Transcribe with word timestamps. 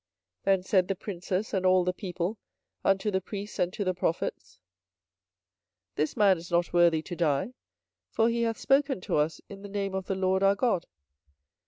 24:026:016 0.45 0.45
Then 0.45 0.63
said 0.63 0.87
the 0.87 0.95
princes 0.95 1.53
and 1.53 1.63
all 1.63 1.83
the 1.83 1.93
people 1.93 2.39
unto 2.83 3.11
the 3.11 3.21
priests 3.21 3.59
and 3.59 3.71
to 3.71 3.83
the 3.83 3.93
prophets; 3.93 4.59
This 5.93 6.17
man 6.17 6.39
is 6.39 6.49
not 6.49 6.73
worthy 6.73 7.03
to 7.03 7.15
die: 7.15 7.53
for 8.09 8.27
he 8.27 8.41
hath 8.41 8.57
spoken 8.57 8.99
to 9.01 9.17
us 9.17 9.41
in 9.47 9.61
the 9.61 9.69
name 9.69 9.93
of 9.93 10.07
the 10.07 10.15
LORD 10.15 10.41
our 10.41 10.55
God. 10.55 10.87